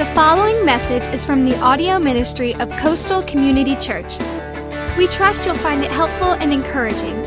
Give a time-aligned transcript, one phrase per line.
[0.00, 4.16] The following message is from the audio ministry of Coastal Community Church.
[4.96, 7.20] We trust you'll find it helpful and encouraging.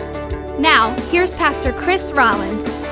[0.60, 2.83] Now, here's Pastor Chris Rollins.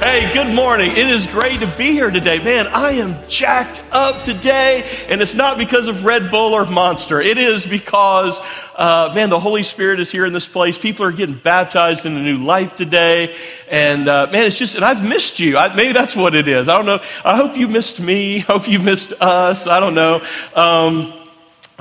[0.00, 0.92] Hey, good morning.
[0.92, 2.38] It is great to be here today.
[2.38, 7.20] Man, I am jacked up today, and it's not because of Red Bull or Monster.
[7.20, 8.38] It is because,
[8.76, 10.78] uh, man, the Holy Spirit is here in this place.
[10.78, 13.34] People are getting baptized in a new life today,
[13.68, 15.58] and uh, man, it's just, and I've missed you.
[15.58, 16.68] I, maybe that's what it is.
[16.68, 17.02] I don't know.
[17.24, 18.38] I hope you missed me.
[18.48, 19.66] Hope you missed us.
[19.66, 20.24] I don't know.
[20.54, 21.17] Um,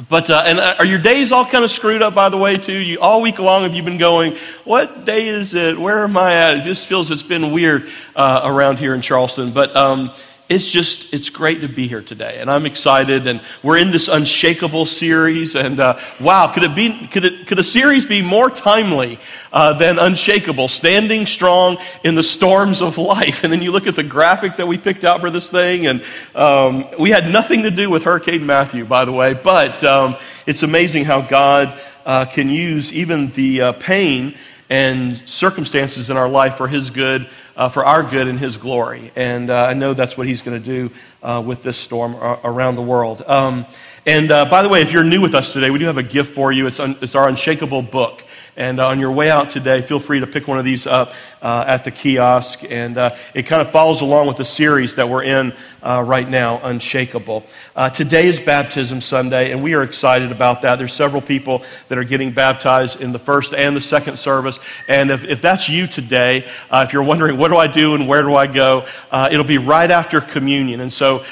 [0.09, 2.55] but uh, and uh, are your days all kind of screwed up by the way
[2.55, 2.77] too?
[2.77, 4.35] You all week long have you been going?
[4.63, 5.77] What day is it?
[5.77, 6.59] Where am I at?
[6.59, 9.51] It just feels it's been weird uh, around here in Charleston.
[9.51, 10.11] But um,
[10.49, 14.07] it's just it's great to be here today and i'm excited and we're in this
[14.07, 18.49] unshakable series and uh, wow could it be could it could a series be more
[18.49, 19.19] timely
[19.51, 23.43] uh, than unshakable standing strong in the storms of life?
[23.43, 26.03] And then you look at the graphic that we picked out for this thing and
[26.35, 30.63] um, we had nothing to do with hurricane matthew by the way but um, it's
[30.63, 34.33] amazing how god uh, can use even the uh, pain
[34.69, 39.11] and circumstances in our life for His good, uh, for our good and His glory.
[39.15, 42.75] And uh, I know that's what He's going to do uh, with this storm around
[42.75, 43.23] the world.
[43.27, 43.65] Um,
[44.05, 46.03] and uh, by the way, if you're new with us today, we do have a
[46.03, 46.67] gift for you.
[46.67, 48.23] It's, un- it's our Unshakable book.
[48.55, 51.13] And uh, on your way out today, feel free to pick one of these up
[51.41, 52.63] uh, at the kiosk.
[52.69, 56.27] And uh, it kind of follows along with the series that we're in uh, right
[56.27, 57.45] now, Unshakable.
[57.75, 60.77] Uh, today is Baptism Sunday, and we are excited about that.
[60.77, 64.59] There's several people that are getting baptized in the first and the second service.
[64.87, 68.07] And if, if that's you today, uh, if you're wondering, what do I do and
[68.07, 68.85] where do I go?
[69.31, 70.81] it'll be right after communion.
[70.81, 71.23] And so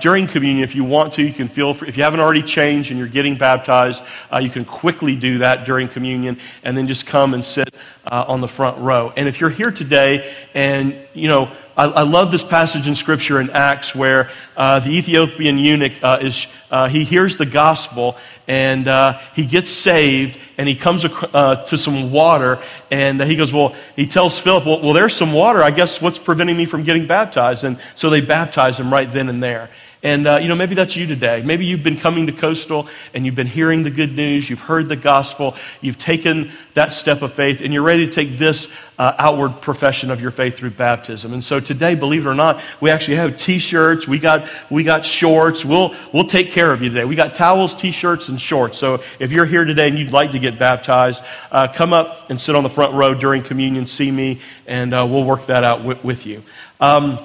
[0.00, 1.88] during communion, if you want to, you can feel free.
[1.88, 4.02] If you haven't already changed and you're getting baptized,
[4.40, 6.38] you can quickly do that during communion.
[6.62, 7.74] And then just come and sit
[8.06, 9.12] uh, on the front row.
[9.16, 13.40] And if you're here today and, you know, I, I love this passage in Scripture
[13.40, 18.88] in Acts where uh, the Ethiopian eunuch uh, is, uh, he hears the gospel and
[18.88, 22.58] uh, he gets saved and he comes to some water
[22.90, 25.62] and he goes, Well, he tells Philip, well, well, there's some water.
[25.62, 27.64] I guess what's preventing me from getting baptized?
[27.64, 29.70] And so they baptize him right then and there.
[30.04, 31.42] And, uh, you know, maybe that's you today.
[31.42, 34.50] Maybe you've been coming to Coastal and you've been hearing the good news.
[34.50, 35.54] You've heard the gospel.
[35.80, 38.66] You've taken that step of faith and you're ready to take this
[38.98, 41.32] uh, outward profession of your faith through baptism.
[41.32, 44.08] And so today, believe it or not, we actually have t-shirts.
[44.08, 45.64] We got, we got shorts.
[45.64, 47.04] We'll, we'll take care of you today.
[47.04, 48.78] We got towels, t-shirts, and shorts.
[48.78, 52.40] So if you're here today and you'd like to get baptized, uh, come up and
[52.40, 55.84] sit on the front row during communion, see me, and uh, we'll work that out
[55.84, 56.42] with, with you.
[56.80, 57.20] Um,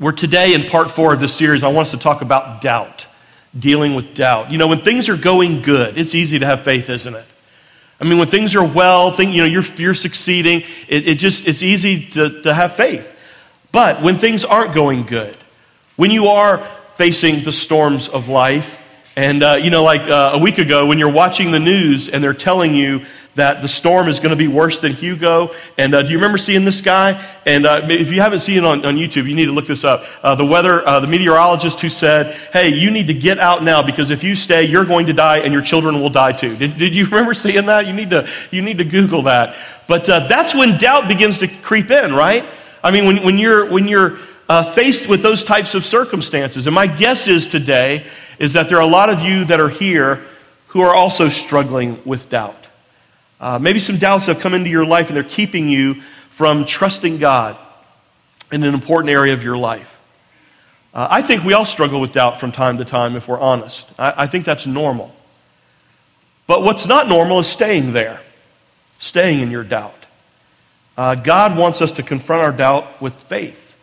[0.00, 1.62] we're today in part four of this series.
[1.62, 3.06] I want us to talk about doubt,
[3.56, 4.50] dealing with doubt.
[4.50, 7.26] You know, when things are going good, it's easy to have faith, isn't it?
[8.00, 11.62] I mean, when things are well, you know, you're, you're succeeding, it, it just, it's
[11.62, 13.14] easy to, to have faith.
[13.72, 15.36] But when things aren't going good,
[15.96, 16.66] when you are
[16.96, 18.78] facing the storms of life,
[19.16, 22.24] and, uh, you know, like uh, a week ago, when you're watching the news and
[22.24, 23.04] they're telling you
[23.36, 25.54] that the storm is going to be worse than Hugo.
[25.78, 27.24] And uh, do you remember seeing this guy?
[27.46, 29.84] And uh, if you haven't seen it on, on YouTube, you need to look this
[29.84, 30.04] up.
[30.22, 33.82] Uh, the weather, uh, the meteorologist who said, hey, you need to get out now
[33.82, 36.56] because if you stay, you're going to die and your children will die too.
[36.56, 37.86] Did, did you remember seeing that?
[37.86, 39.56] You need to, you need to Google that.
[39.86, 42.44] But uh, that's when doubt begins to creep in, right?
[42.82, 44.18] I mean, when, when you're, when you're
[44.50, 46.66] uh, faced with those types of circumstances.
[46.66, 48.04] And my guess is today
[48.40, 50.26] is that there are a lot of you that are here
[50.68, 52.59] who are also struggling with doubt.
[53.40, 57.18] Uh, maybe some doubts have come into your life and they're keeping you from trusting
[57.18, 57.56] God
[58.52, 59.98] in an important area of your life.
[60.92, 63.88] Uh, I think we all struggle with doubt from time to time if we're honest.
[63.98, 65.14] I, I think that's normal.
[66.46, 68.20] But what's not normal is staying there,
[68.98, 69.94] staying in your doubt.
[70.98, 73.76] Uh, God wants us to confront our doubt with faith.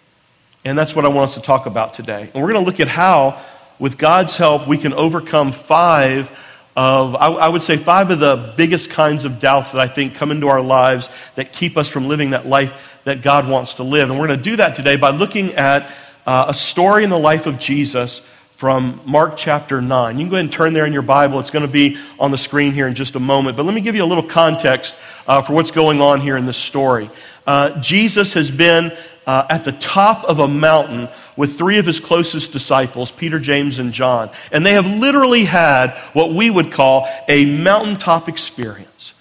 [0.65, 2.29] And that's what I want us to talk about today.
[2.33, 3.41] And we're going to look at how,
[3.79, 6.29] with God's help, we can overcome five
[6.77, 10.13] of, I, I, would say, five of the biggest kinds of doubts that I think
[10.13, 12.71] come into our lives that keep us from living that life
[13.03, 14.11] that God wants to live.
[14.11, 15.91] And we're going to do that today by looking at
[16.27, 18.21] uh, a story in the life of Jesus
[18.51, 20.19] from Mark chapter 9.
[20.19, 21.39] You can go ahead and turn there in your Bible.
[21.39, 23.57] It's going to be on the screen here in just a moment.
[23.57, 24.95] But let me give you a little context
[25.27, 27.09] uh, for what's going on here in this story.
[27.47, 28.95] Uh, Jesus has been
[29.25, 33.79] uh, at the top of a mountain with three of his closest disciples, Peter, James,
[33.79, 34.29] and John.
[34.51, 39.13] And they have literally had what we would call a mountaintop experience.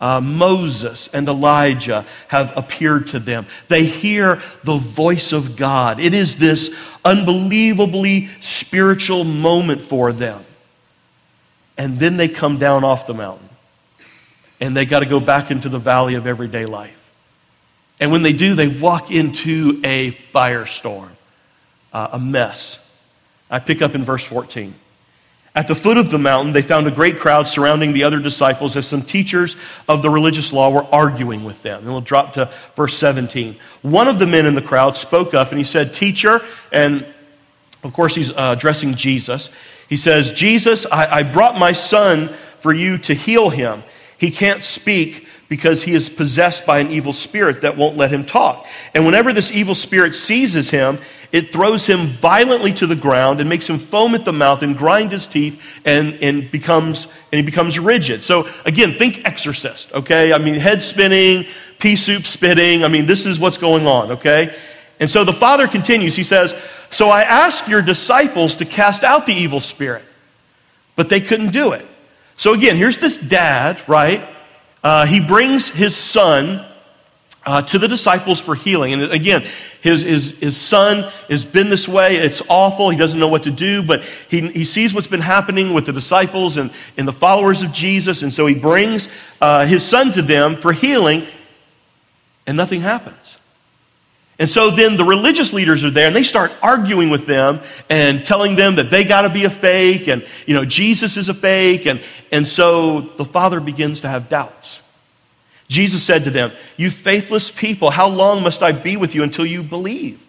[0.00, 3.46] Uh, Moses and Elijah have appeared to them.
[3.68, 5.98] They hear the voice of God.
[5.98, 6.70] It is this
[7.04, 10.44] unbelievably spiritual moment for them.
[11.78, 13.48] And then they come down off the mountain
[14.60, 17.12] and they got to go back into the valley of everyday life.
[17.98, 21.10] And when they do, they walk into a firestorm,
[21.92, 22.78] uh, a mess.
[23.50, 24.74] I pick up in verse 14.
[25.54, 28.74] At the foot of the mountain, they found a great crowd surrounding the other disciples
[28.74, 29.54] as some teachers
[29.86, 31.82] of the religious law were arguing with them.
[31.82, 33.56] And we'll drop to verse 17.
[33.82, 36.40] One of the men in the crowd spoke up and he said, Teacher,
[36.72, 37.04] and
[37.84, 39.50] of course he's uh, addressing Jesus.
[39.90, 43.82] He says, Jesus, I, I brought my son for you to heal him.
[44.16, 48.24] He can't speak because he is possessed by an evil spirit that won't let him
[48.24, 48.66] talk.
[48.94, 50.98] And whenever this evil spirit seizes him,
[51.32, 54.76] it throws him violently to the ground and makes him foam at the mouth and
[54.76, 58.22] grind his teeth and, and becomes and he becomes rigid.
[58.22, 60.32] So again, think exorcist, okay?
[60.32, 61.46] I mean, head spinning,
[61.78, 62.84] pea soup spitting.
[62.84, 64.54] I mean, this is what's going on, okay?
[65.00, 66.14] And so the father continues.
[66.14, 66.54] He says,
[66.90, 70.04] So I asked your disciples to cast out the evil spirit,
[70.94, 71.86] but they couldn't do it.
[72.36, 74.28] So again, here's this dad, right?
[74.82, 76.64] uh, he brings his son
[77.44, 78.92] uh, to the disciples for healing.
[78.92, 79.44] And again,
[79.80, 82.16] his, his, his son has been this way.
[82.16, 82.90] It's awful.
[82.90, 85.92] He doesn't know what to do, but he, he sees what's been happening with the
[85.92, 88.22] disciples and, and the followers of Jesus.
[88.22, 89.08] And so he brings
[89.40, 91.26] uh, his son to them for healing,
[92.46, 93.16] and nothing happens.
[94.38, 98.24] And so then the religious leaders are there and they start arguing with them and
[98.24, 101.34] telling them that they got to be a fake and, you know, Jesus is a
[101.34, 101.86] fake.
[101.86, 102.00] And,
[102.32, 104.80] and so the father begins to have doubts.
[105.72, 109.46] Jesus said to them, You faithless people, how long must I be with you until
[109.46, 110.22] you believe?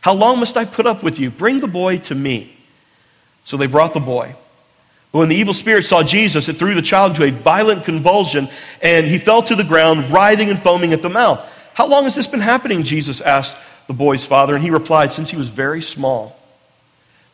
[0.00, 1.30] How long must I put up with you?
[1.30, 2.56] Bring the boy to me.
[3.44, 4.34] So they brought the boy.
[5.12, 8.48] But when the evil spirit saw Jesus, it threw the child into a violent convulsion,
[8.80, 11.46] and he fell to the ground, writhing and foaming at the mouth.
[11.74, 12.82] How long has this been happening?
[12.82, 13.56] Jesus asked
[13.88, 16.38] the boy's father, and he replied, Since he was very small.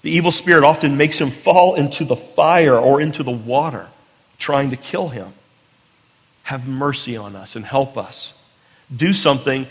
[0.03, 3.88] The evil spirit often makes him fall into the fire or into the water,
[4.38, 5.32] trying to kill him.
[6.44, 8.32] Have mercy on us and help us.
[8.94, 9.66] Do something,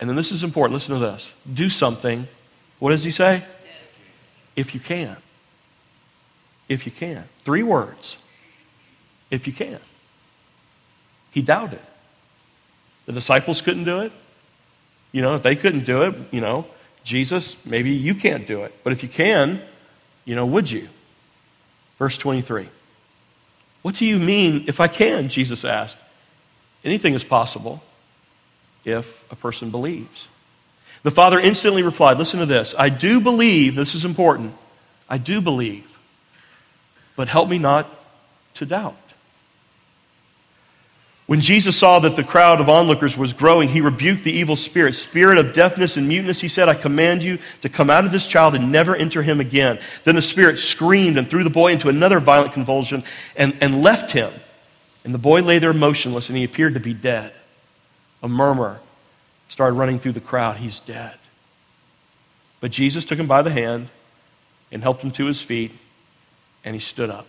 [0.00, 0.74] and then this is important.
[0.74, 1.30] Listen to this.
[1.52, 2.28] Do something.
[2.78, 3.42] What does he say?
[4.54, 5.16] If you can.
[6.68, 7.24] If you can.
[7.44, 8.16] Three words.
[9.30, 9.78] If you can.
[11.30, 11.80] He doubted.
[13.06, 14.12] The disciples couldn't do it.
[15.12, 16.66] You know, if they couldn't do it, you know,
[17.04, 18.74] Jesus, maybe you can't do it.
[18.82, 19.62] But if you can,
[20.24, 20.88] you know, would you?
[21.98, 22.68] Verse 23.
[23.82, 25.28] What do you mean if I can?
[25.28, 25.96] Jesus asked.
[26.86, 27.82] Anything is possible
[28.84, 30.28] if a person believes.
[31.02, 32.74] The father instantly replied, Listen to this.
[32.78, 34.54] I do believe, this is important.
[35.08, 35.98] I do believe,
[37.16, 37.90] but help me not
[38.54, 38.96] to doubt.
[41.26, 44.94] When Jesus saw that the crowd of onlookers was growing, he rebuked the evil spirit.
[44.94, 48.28] Spirit of deafness and muteness, he said, I command you to come out of this
[48.28, 49.80] child and never enter him again.
[50.04, 53.02] Then the spirit screamed and threw the boy into another violent convulsion
[53.34, 54.32] and, and left him.
[55.06, 57.32] And the boy lay there motionless, and he appeared to be dead.
[58.24, 58.80] A murmur
[59.48, 60.56] started running through the crowd.
[60.56, 61.14] He's dead.
[62.60, 63.88] But Jesus took him by the hand
[64.72, 65.70] and helped him to his feet,
[66.64, 67.28] and he stood up.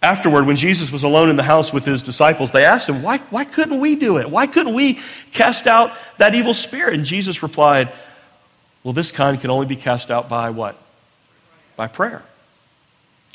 [0.00, 3.18] Afterward, when Jesus was alone in the house with his disciples, they asked him, Why,
[3.28, 4.30] why couldn't we do it?
[4.30, 4.98] Why couldn't we
[5.32, 6.94] cast out that evil spirit?
[6.94, 7.92] And Jesus replied,
[8.82, 10.78] Well, this kind can only be cast out by what?
[11.76, 12.22] By prayer.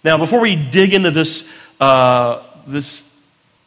[0.03, 1.43] Now, before we dig into this,
[1.79, 3.03] uh, this,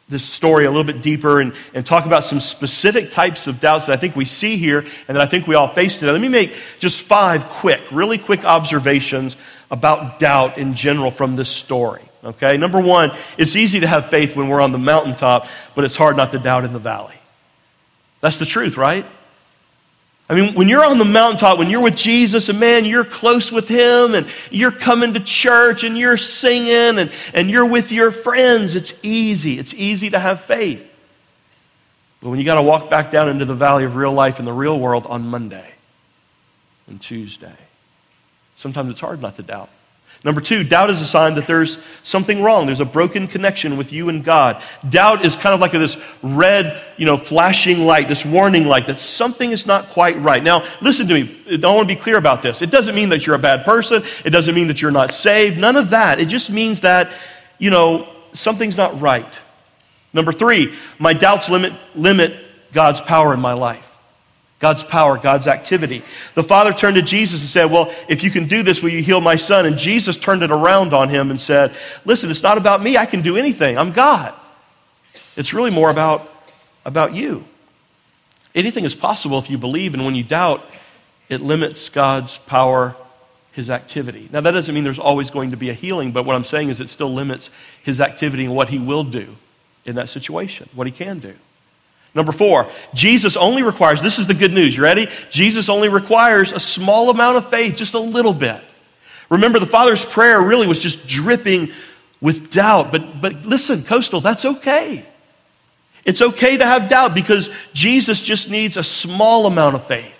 [0.07, 3.87] this story a little bit deeper and, and talk about some specific types of doubts
[3.87, 6.21] that I think we see here and that I think we all face today, let
[6.21, 9.35] me make just five quick, really quick observations
[9.71, 12.03] about doubt in general from this story.
[12.23, 12.57] Okay?
[12.57, 16.17] Number one, it's easy to have faith when we're on the mountaintop, but it's hard
[16.17, 17.15] not to doubt in the valley.
[18.21, 19.05] That's the truth, right?
[20.27, 23.51] I mean, when you're on the mountaintop, when you're with Jesus, and man, you're close
[23.51, 28.11] with Him, and you're coming to church, and you're singing, and, and you're with your
[28.11, 29.59] friends, it's easy.
[29.59, 30.91] It's easy to have faith.
[32.21, 34.45] But when you got to walk back down into the valley of real life in
[34.45, 35.71] the real world on Monday
[36.87, 37.55] and Tuesday,
[38.55, 39.69] sometimes it's hard not to doubt.
[40.25, 42.65] Number two, doubt is a sign that there's something wrong.
[42.65, 44.59] There's a broken connection with you and God.
[44.89, 48.99] Doubt is kind of like this red, you know, flashing light, this warning light that
[48.99, 50.41] something is not quite right.
[50.41, 51.39] Now, listen to me.
[51.47, 52.63] I want to be clear about this.
[52.63, 54.03] It doesn't mean that you're a bad person.
[54.25, 55.59] It doesn't mean that you're not saved.
[55.59, 56.19] None of that.
[56.19, 57.11] It just means that,
[57.59, 59.31] you know, something's not right.
[60.11, 62.35] Number three, my doubts limit, limit
[62.73, 63.94] God's power in my life.
[64.59, 66.01] God's power, God's activity.
[66.33, 69.01] The father turned to Jesus and said, Well, if you can do this, will you
[69.01, 69.65] heal my son?
[69.65, 72.97] And Jesus turned it around on him and said, Listen, it's not about me.
[72.97, 73.77] I can do anything.
[73.77, 74.33] I'm God.
[75.35, 76.31] It's really more about,
[76.85, 77.43] about you.
[78.53, 80.63] Anything is possible if you believe, and when you doubt,
[81.27, 82.95] it limits God's power,
[83.51, 84.29] his activity.
[84.31, 86.69] Now, that doesn't mean there's always going to be a healing, but what I'm saying
[86.69, 87.49] is it still limits
[87.83, 89.35] his activity and what he will do
[89.85, 91.35] in that situation, what he can do.
[92.15, 95.07] Number four, Jesus only requires, this is the good news, you ready?
[95.29, 98.63] Jesus only requires a small amount of faith, just a little bit,
[99.29, 101.71] Remember, the Father's prayer really was just dripping
[102.21, 102.91] with doubt.
[102.91, 105.05] But, but listen, Coastal, that's okay.
[106.03, 110.11] It's okay to have doubt because Jesus just needs a small amount of faith.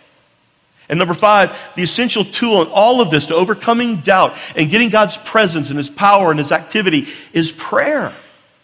[0.89, 4.89] And number five, the essential tool in all of this to overcoming doubt and getting
[4.89, 8.13] God's presence and His power and His activity is prayer.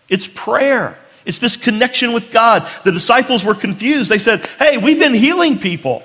[0.09, 0.97] It's prayer.
[1.25, 2.67] It's this connection with God.
[2.83, 4.09] The disciples were confused.
[4.09, 6.03] They said, Hey, we've been healing people.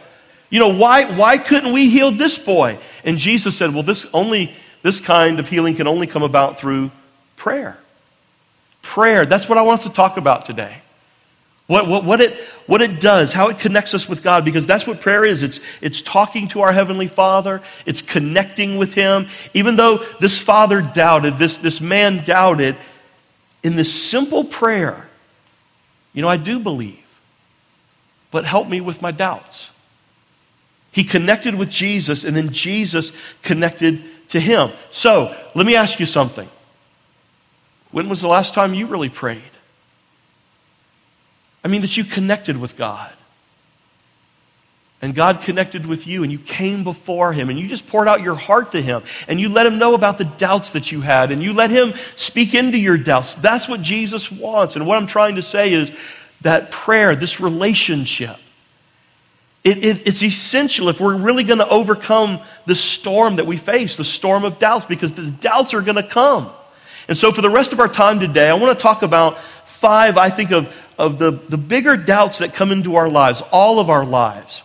[0.51, 2.79] You know, why, why couldn't we heal this boy?
[3.05, 6.93] And Jesus said, Well, this only this kind of healing can only come about through
[7.35, 7.77] prayer.
[8.83, 9.27] Prayer.
[9.27, 10.77] That's what I want us to talk about today.
[11.67, 12.35] What, what, what, it,
[12.67, 15.43] what it does, how it connects us with God, because that's what prayer is.
[15.43, 19.27] It's, it's talking to our Heavenly Father, it's connecting with Him.
[19.53, 22.77] Even though this father doubted, this, this man doubted,
[23.65, 25.06] in this simple prayer,
[26.17, 27.05] you know, I do believe,
[28.31, 29.69] but help me with my doubts.
[30.91, 34.73] He connected with Jesus, and then Jesus connected to him.
[34.91, 36.49] So, let me ask you something.
[37.91, 39.43] When was the last time you really prayed?
[41.63, 43.13] I mean, that you connected with God.
[45.07, 48.23] And God connected with you, and you came before Him, and you just poured out
[48.23, 51.31] your heart to Him, and you let Him know about the doubts that you had,
[51.31, 53.37] and you let Him speak into your doubts.
[53.37, 54.75] That's what Jesus wants.
[54.75, 55.93] And what I'm trying to say is
[56.41, 58.37] that prayer, this relationship,
[59.63, 63.95] it, it, it's essential if we're really going to overcome the storm that we face,
[63.95, 66.51] the storm of doubts, because the doubts are going to come.
[67.07, 70.19] And so, for the rest of our time today, I want to talk about five,
[70.19, 73.89] I think, of of the, the bigger doubts that come into our lives, all of
[73.89, 74.63] our lives.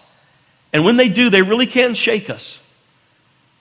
[0.73, 2.59] And when they do, they really can shake us.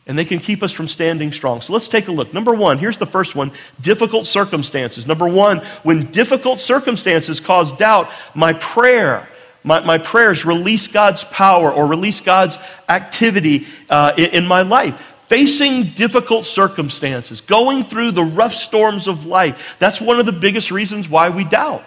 [0.06, 1.60] And they can keep us from standing strong.
[1.60, 2.34] So let's take a look.
[2.34, 5.06] Number one, here's the first one difficult circumstances.
[5.06, 9.28] Number one, when difficult circumstances cause doubt, my prayer,
[9.62, 15.00] my, my prayers release God's power or release God's activity uh, in, in my life
[15.30, 19.76] facing difficult circumstances, going through the rough storms of life.
[19.78, 21.84] That's one of the biggest reasons why we doubt.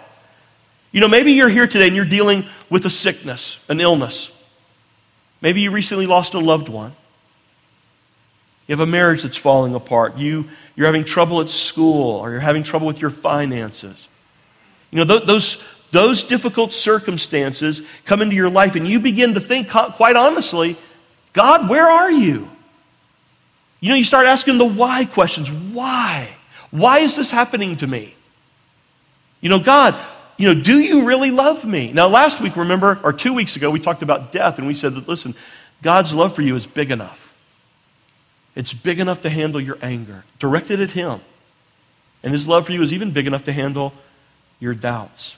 [0.92, 4.30] You know, maybe you're here today and you're dealing with a sickness, an illness.
[5.44, 6.92] Maybe you recently lost a loved one.
[8.66, 10.16] You have a marriage that's falling apart.
[10.16, 14.08] You, you're having trouble at school or you're having trouble with your finances.
[14.90, 19.40] You know, th- those, those difficult circumstances come into your life and you begin to
[19.40, 20.78] think, quite honestly,
[21.34, 22.48] God, where are you?
[23.80, 25.50] You know, you start asking the why questions.
[25.50, 26.30] Why?
[26.70, 28.14] Why is this happening to me?
[29.42, 29.94] You know, God,
[30.36, 31.92] you know, do you really love me?
[31.92, 34.94] Now, last week, remember, or two weeks ago, we talked about death, and we said
[34.94, 35.34] that, listen,
[35.82, 37.36] God's love for you is big enough.
[38.56, 41.20] It's big enough to handle your anger, directed at Him.
[42.22, 43.92] And His love for you is even big enough to handle
[44.60, 45.36] your doubts.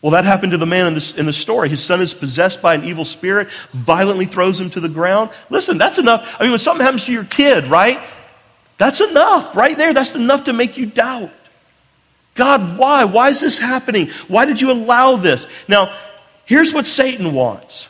[0.00, 1.68] Well, that happened to the man in, this, in the story.
[1.68, 5.30] His son is possessed by an evil spirit, violently throws him to the ground.
[5.50, 6.36] Listen, that's enough.
[6.38, 8.00] I mean, when something happens to your kid, right?
[8.78, 9.56] That's enough.
[9.56, 11.30] Right there, that's enough to make you doubt.
[12.38, 13.04] God, why?
[13.04, 14.10] Why is this happening?
[14.28, 15.44] Why did you allow this?
[15.66, 15.92] Now,
[16.46, 17.88] here's what Satan wants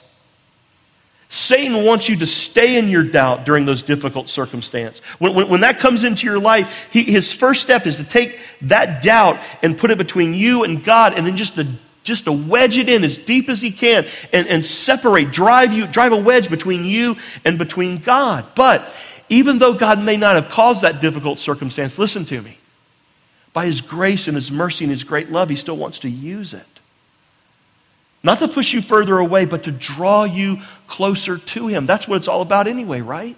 [1.29, 5.03] Satan wants you to stay in your doubt during those difficult circumstances.
[5.19, 8.41] When, when, when that comes into your life, he, his first step is to take
[8.63, 11.69] that doubt and put it between you and God, and then just to
[12.03, 15.87] just to wedge it in as deep as he can and, and separate, drive you,
[15.87, 18.47] drive a wedge between you and between God.
[18.55, 18.83] But
[19.29, 22.58] even though God may not have caused that difficult circumstance, listen to me
[23.53, 26.55] by His grace and His mercy and His great love, He still wants to use
[26.55, 26.67] it.
[28.23, 31.87] Not to push you further away, but to draw you closer to Him.
[31.87, 33.37] That's what it's all about, anyway, right?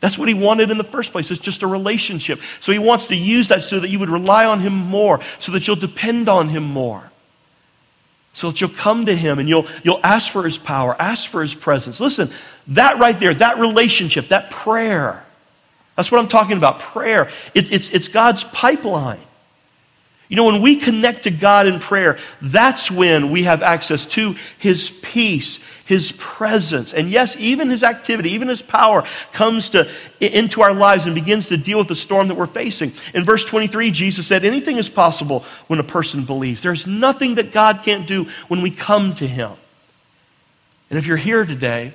[0.00, 1.30] That's what He wanted in the first place.
[1.30, 2.40] It's just a relationship.
[2.60, 5.52] So He wants to use that so that you would rely on Him more, so
[5.52, 7.10] that you'll depend on Him more.
[8.34, 11.42] So that you'll come to Him and you'll, you'll ask for His power, ask for
[11.42, 11.98] His presence.
[11.98, 12.30] Listen,
[12.68, 15.24] that right there, that relationship, that prayer,
[15.98, 17.28] that's what I'm talking about prayer.
[17.54, 19.18] It, it's, it's God's pipeline.
[20.28, 24.36] You know, when we connect to God in prayer, that's when we have access to
[24.60, 26.94] His peace, His presence.
[26.94, 29.90] And yes, even His activity, even His power comes to,
[30.20, 32.92] into our lives and begins to deal with the storm that we're facing.
[33.12, 36.62] In verse 23, Jesus said, Anything is possible when a person believes.
[36.62, 39.50] There's nothing that God can't do when we come to Him.
[40.90, 41.92] And if you're here today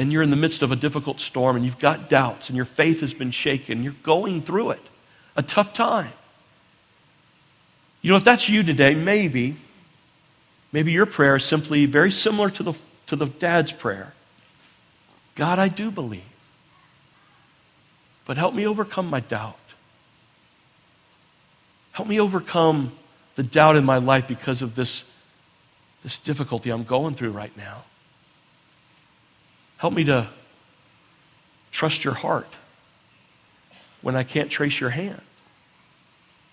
[0.00, 2.64] and you're in the midst of a difficult storm and you've got doubts and your
[2.64, 4.80] faith has been shaken, you're going through it,
[5.36, 6.12] a tough time.
[8.00, 9.56] You know, if that's you today, maybe,
[10.72, 12.72] maybe your prayer is simply very similar to the,
[13.08, 14.14] to the dad's prayer
[15.34, 16.22] God, I do believe,
[18.26, 19.56] but help me overcome my doubt.
[21.92, 22.92] Help me overcome
[23.34, 25.04] the doubt in my life because of this,
[26.02, 27.84] this difficulty I'm going through right now.
[29.80, 30.28] Help me to
[31.72, 32.54] trust your heart
[34.02, 35.22] when I can't trace your hand?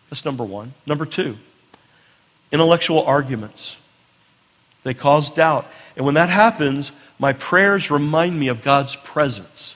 [0.09, 0.73] That's number one.
[0.85, 1.35] Number two,
[2.53, 3.75] intellectual arguments.
[4.83, 5.67] They cause doubt.
[5.97, 9.75] And when that happens, my prayers remind me of God's presence.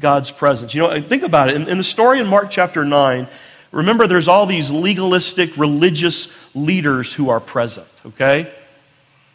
[0.00, 0.74] God's presence.
[0.74, 1.54] You know, think about it.
[1.54, 3.28] In, in, the story in Mark chapter 9,
[3.70, 8.52] remember there's all these legalistic religious leaders who are present, okay?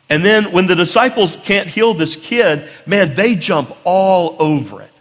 [0.09, 4.91] And then when the disciples can't heal this kid, man, they jump all over it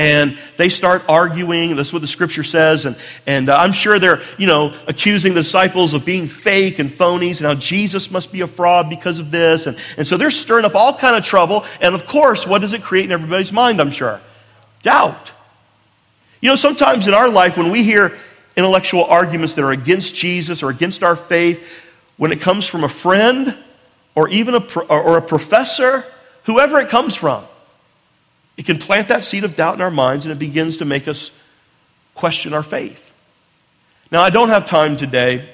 [0.00, 1.76] and they start arguing.
[1.76, 2.86] That's what the scripture says.
[2.86, 6.88] And, and uh, I'm sure they're, you know, accusing the disciples of being fake and
[6.90, 9.66] phonies and how Jesus must be a fraud because of this.
[9.66, 11.66] And, and so they're stirring up all kind of trouble.
[11.82, 14.22] And of course, what does it create in everybody's mind, I'm sure?
[14.82, 15.32] Doubt.
[16.40, 18.16] You know, sometimes in our life, when we hear
[18.56, 21.62] intellectual arguments that are against Jesus or against our faith,
[22.16, 23.54] when it comes from a friend
[24.20, 26.04] or even a, or a professor,
[26.44, 27.42] whoever it comes from,
[28.58, 31.08] it can plant that seed of doubt in our minds and it begins to make
[31.08, 31.30] us
[32.14, 33.14] question our faith.
[34.12, 35.48] Now, I don't have time today,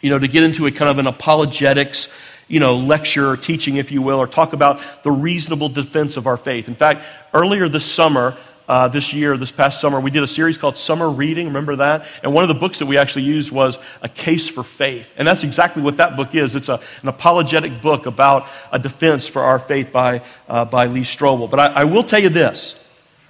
[0.00, 2.06] you know, to get into a kind of an apologetics,
[2.46, 6.28] you know, lecture or teaching, if you will, or talk about the reasonable defense of
[6.28, 6.68] our faith.
[6.68, 8.36] In fact, earlier this summer,
[8.68, 11.46] uh, this year, this past summer, we did a series called Summer Reading.
[11.48, 12.06] Remember that?
[12.22, 15.12] And one of the books that we actually used was A Case for Faith.
[15.16, 16.54] And that's exactly what that book is.
[16.54, 21.02] It's a, an apologetic book about a defense for our faith by, uh, by Lee
[21.02, 21.50] Strobel.
[21.50, 22.74] But I, I will tell you this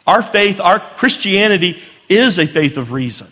[0.07, 3.29] our faith, our Christianity, is a faith of reason.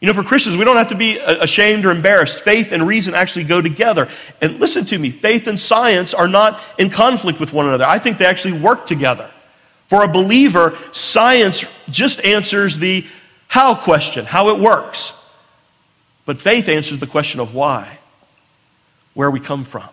[0.00, 2.40] You know, for Christians, we don't have to be ashamed or embarrassed.
[2.40, 4.10] Faith and reason actually go together.
[4.42, 7.86] And listen to me, faith and science are not in conflict with one another.
[7.86, 9.30] I think they actually work together.
[9.88, 13.06] For a believer, science just answers the
[13.48, 15.12] how question, how it works.
[16.24, 17.98] But faith answers the question of why,
[19.14, 19.88] where we come from.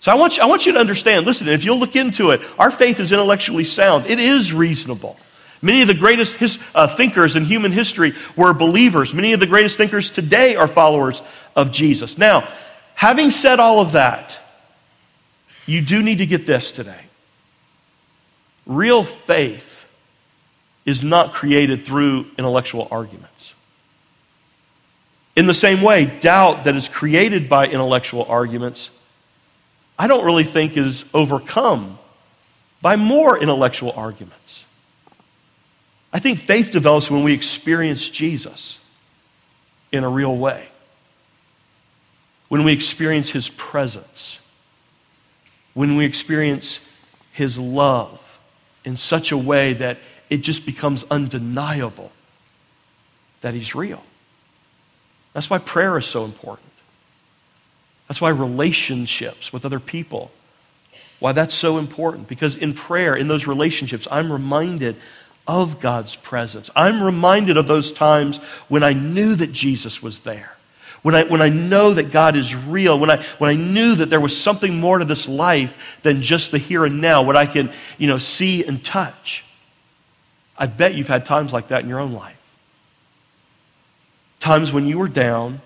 [0.00, 2.40] So I want you, I want you to understand listen, if you'll look into it,
[2.58, 5.18] our faith is intellectually sound, it is reasonable.
[5.62, 9.12] Many of the greatest his, uh, thinkers in human history were believers.
[9.12, 11.20] Many of the greatest thinkers today are followers
[11.54, 12.16] of Jesus.
[12.16, 12.48] Now,
[12.94, 14.38] having said all of that,
[15.66, 17.09] you do need to get this today.
[18.70, 19.84] Real faith
[20.86, 23.52] is not created through intellectual arguments.
[25.34, 28.90] In the same way, doubt that is created by intellectual arguments,
[29.98, 31.98] I don't really think is overcome
[32.80, 34.62] by more intellectual arguments.
[36.12, 38.78] I think faith develops when we experience Jesus
[39.90, 40.68] in a real way,
[42.48, 44.38] when we experience his presence,
[45.74, 46.78] when we experience
[47.32, 48.28] his love
[48.84, 52.12] in such a way that it just becomes undeniable
[53.40, 54.02] that He's real.
[55.32, 56.66] That's why prayer is so important.
[58.08, 60.32] That's why relationships with other people,
[61.20, 62.26] why that's so important.
[62.26, 64.96] Because in prayer, in those relationships, I'm reminded
[65.46, 66.70] of God's presence.
[66.74, 68.38] I'm reminded of those times
[68.68, 70.56] when I knew that Jesus was there.
[71.02, 74.10] When I, when I know that God is real, when I, when I knew that
[74.10, 77.46] there was something more to this life than just the here and now, what I
[77.46, 79.44] can you know, see and touch.
[80.58, 82.36] I bet you've had times like that in your own life.
[84.40, 85.62] Times when you were down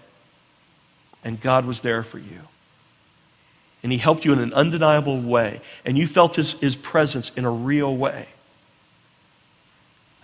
[1.25, 2.40] and God was there for you.
[3.83, 7.44] And He helped you in an undeniable way, and you felt His, his presence in
[7.44, 8.29] a real way.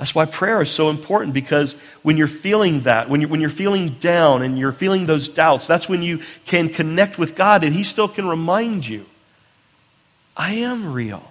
[0.00, 3.50] That's why prayer is so important because when you're feeling that, when you're, when you're
[3.50, 7.76] feeling down and you're feeling those doubts, that's when you can connect with God and
[7.76, 9.04] He still can remind you
[10.34, 11.30] I am real.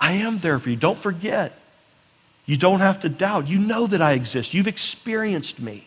[0.00, 0.74] I am there for you.
[0.74, 1.56] Don't forget.
[2.44, 3.46] You don't have to doubt.
[3.46, 4.52] You know that I exist.
[4.52, 5.86] You've experienced me.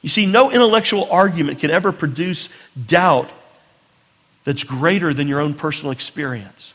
[0.00, 2.48] You see, no intellectual argument can ever produce
[2.86, 3.30] doubt
[4.44, 6.72] that's greater than your own personal experience.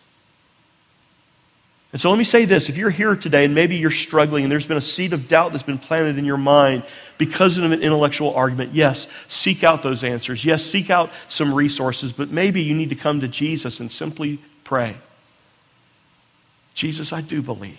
[1.92, 4.52] And so let me say this if you're here today and maybe you're struggling and
[4.52, 6.84] there's been a seed of doubt that's been planted in your mind
[7.18, 10.46] because of an intellectual argument, yes, seek out those answers.
[10.46, 14.40] Yes, seek out some resources, but maybe you need to come to Jesus and simply
[14.64, 14.96] pray
[16.74, 17.78] Jesus, I do believe,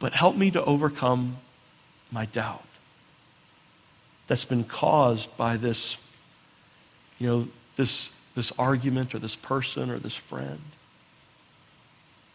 [0.00, 1.36] but help me to overcome
[2.10, 2.64] my doubt
[4.26, 5.96] that's been caused by this,
[7.18, 10.60] you know, this, this argument or this person or this friend.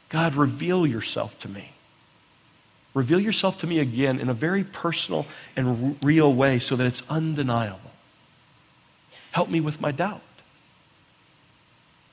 [0.09, 1.71] God, reveal yourself to me.
[2.93, 7.03] Reveal yourself to me again in a very personal and real way so that it's
[7.09, 7.91] undeniable.
[9.31, 10.21] Help me with my doubt.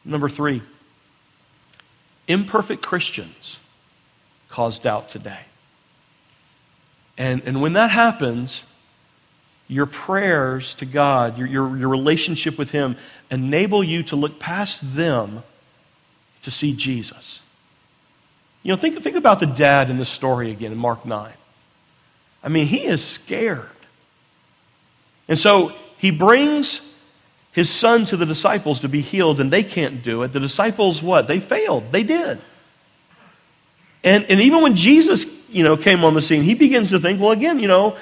[0.05, 0.63] Number three,
[2.29, 3.59] imperfect Christians
[4.49, 5.41] cause doubt today.
[7.19, 8.63] And, and when that happens,
[9.69, 12.97] your prayers to God, your, your, your relationship with Him,
[13.31, 15.43] enable you to look past them
[16.43, 17.41] to see Jesus.
[18.67, 21.33] You know, think, think about the dad in this story again in Mark 9.
[22.43, 23.63] I mean, he is scared.
[25.29, 26.81] And so he brings
[27.53, 30.33] his son to the disciples to be healed, and they can't do it.
[30.33, 31.29] The disciples, what?
[31.29, 31.93] They failed.
[31.93, 32.41] They did.
[34.03, 37.21] And, and even when Jesus, you know, came on the scene, he begins to think,
[37.21, 37.97] well, again, you know,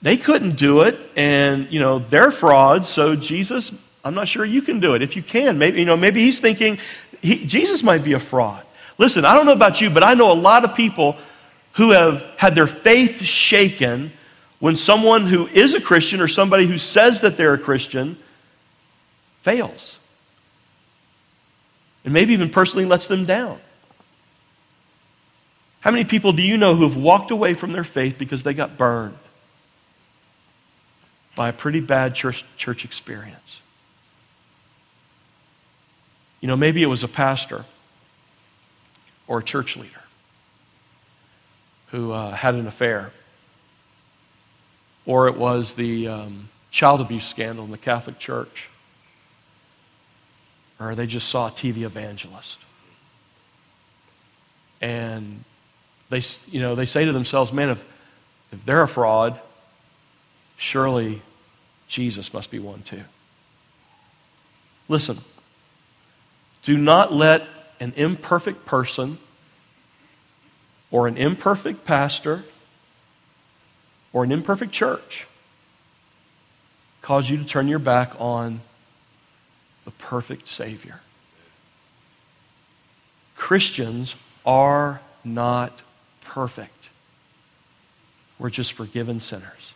[0.00, 3.70] they couldn't do it, and, you know, they're frauds, so Jesus,
[4.02, 5.02] I'm not sure you can do it.
[5.02, 6.78] If you can, maybe, you know, maybe he's thinking
[7.20, 8.64] he, Jesus might be a fraud.
[8.98, 11.16] Listen, I don't know about you, but I know a lot of people
[11.72, 14.12] who have had their faith shaken
[14.58, 18.16] when someone who is a Christian or somebody who says that they're a Christian
[19.40, 19.96] fails.
[22.04, 23.58] And maybe even personally lets them down.
[25.80, 28.54] How many people do you know who have walked away from their faith because they
[28.54, 29.18] got burned
[31.34, 33.60] by a pretty bad church, church experience?
[36.40, 37.64] You know, maybe it was a pastor
[39.26, 40.02] or a church leader
[41.88, 43.12] who uh, had an affair,
[45.04, 48.68] or it was the um, child abuse scandal in the Catholic Church
[50.82, 52.58] or they just saw a TV evangelist.
[54.80, 55.44] And
[56.10, 57.84] they, you know, they say to themselves, man, if,
[58.50, 59.38] if they're a fraud,
[60.56, 61.22] surely
[61.86, 63.04] Jesus must be one too.
[64.88, 65.18] Listen,
[66.64, 67.46] do not let
[67.82, 69.18] an imperfect person
[70.92, 72.44] or an imperfect pastor
[74.12, 75.26] or an imperfect church
[77.00, 78.60] cause you to turn your back on
[79.84, 81.00] the perfect Savior.
[83.34, 84.14] Christians
[84.46, 85.82] are not
[86.20, 86.88] perfect.
[88.38, 89.72] We're just forgiven sinners.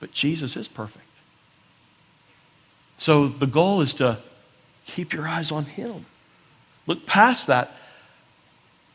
[0.00, 1.04] But Jesus is perfect.
[2.98, 4.18] So the goal is to
[4.86, 6.06] keep your eyes on Him.
[6.86, 7.72] Look past that,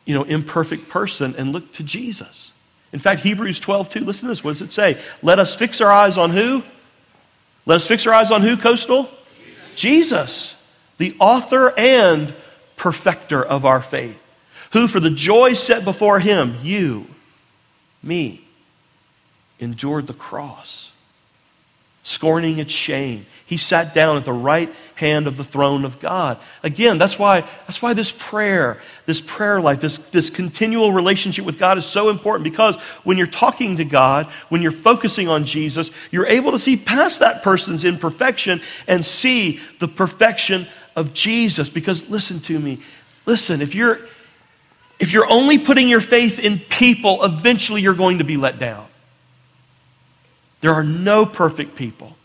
[0.04, 2.52] you know, imperfect person and look to Jesus.
[2.92, 4.42] In fact, Hebrews 12, 2, listen to this.
[4.42, 5.00] What does it say?
[5.22, 6.62] Let us fix our eyes on who?
[7.66, 9.04] Let us fix our eyes on who, Coastal?
[9.04, 9.74] Jesus.
[9.76, 10.54] Jesus,
[10.98, 12.34] the author and
[12.76, 14.20] perfecter of our faith,
[14.72, 17.06] who for the joy set before him, you,
[18.02, 18.42] me,
[19.60, 20.90] endured the cross,
[22.02, 23.26] scorning its shame.
[23.50, 26.38] He sat down at the right hand of the throne of God.
[26.62, 31.58] Again, that's why, that's why this prayer, this prayer life, this, this continual relationship with
[31.58, 35.90] God is so important because when you're talking to God, when you're focusing on Jesus,
[36.12, 41.68] you're able to see past that person's imperfection and see the perfection of Jesus.
[41.68, 42.78] Because listen to me,
[43.26, 43.98] listen, if you're
[45.00, 48.86] if you're only putting your faith in people, eventually you're going to be let down.
[50.60, 52.16] There are no perfect people.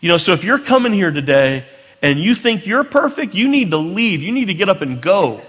[0.00, 1.64] You know, so if you're coming here today
[2.02, 4.22] and you think you're perfect, you need to leave.
[4.22, 5.40] You need to get up and go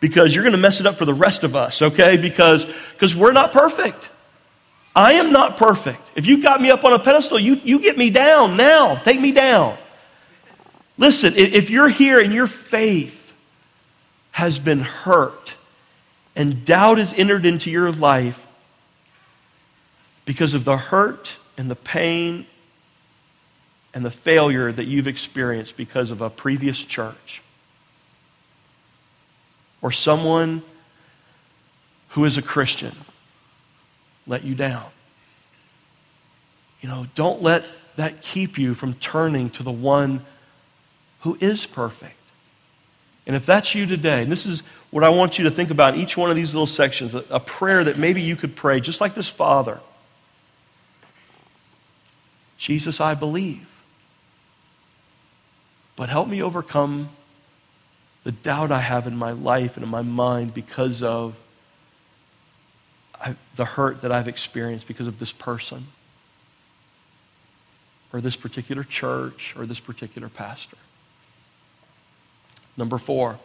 [0.00, 2.16] because you're going to mess it up for the rest of us, okay?
[2.16, 4.08] Because because we're not perfect.
[4.94, 6.00] I am not perfect.
[6.16, 8.96] If you got me up on a pedestal, you, you get me down now.
[8.96, 9.78] Take me down.
[10.96, 13.32] Listen, if you're here and your faith
[14.32, 15.54] has been hurt
[16.34, 18.44] and doubt has entered into your life
[20.24, 22.46] because of the hurt and the pain
[23.98, 27.42] and the failure that you've experienced because of a previous church
[29.82, 30.62] or someone
[32.10, 32.94] who is a Christian
[34.24, 34.84] let you down.
[36.80, 37.64] You know, don't let
[37.96, 40.24] that keep you from turning to the one
[41.22, 42.14] who is perfect.
[43.26, 45.94] And if that's you today, and this is what I want you to think about
[45.94, 48.78] in each one of these little sections a, a prayer that maybe you could pray,
[48.78, 49.80] just like this Father
[52.58, 53.67] Jesus, I believe.
[55.98, 57.08] But help me overcome
[58.22, 61.34] the doubt I have in my life and in my mind because of
[63.20, 65.88] I, the hurt that I've experienced because of this person
[68.12, 70.76] or this particular church or this particular pastor.
[72.76, 73.40] Number four,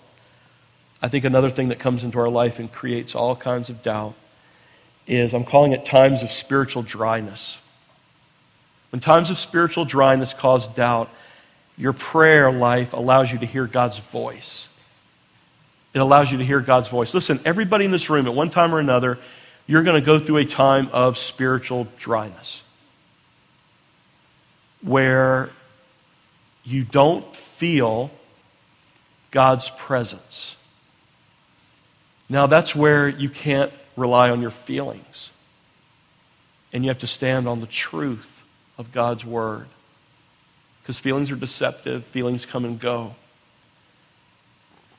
[1.02, 4.14] I think another thing that comes into our life and creates all kinds of doubt
[5.08, 7.58] is I'm calling it times of spiritual dryness.
[8.92, 11.10] When times of spiritual dryness cause doubt,
[11.78, 14.68] your prayer life allows you to hear God's voice.
[15.94, 17.14] It allows you to hear God's voice.
[17.14, 19.20] Listen, everybody in this room, at one time or another,
[19.68, 22.62] you're going to go through a time of spiritual dryness
[24.82, 25.50] where
[26.64, 28.12] you don't feel
[29.32, 30.56] God's presence.
[32.30, 35.30] Now, that's where you can't rely on your feelings.
[36.72, 38.44] And you have to stand on the truth
[38.78, 39.68] of God's word
[40.84, 43.16] because feelings are deceptive, feelings come and go.